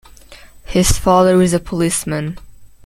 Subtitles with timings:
[0.65, 2.39] His father was a policeman.